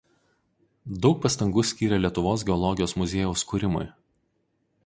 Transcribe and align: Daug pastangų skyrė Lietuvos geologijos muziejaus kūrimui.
Daug 1.05 1.19
pastangų 1.25 1.65
skyrė 1.73 2.01
Lietuvos 2.05 2.47
geologijos 2.49 2.99
muziejaus 3.03 3.47
kūrimui. 3.53 3.87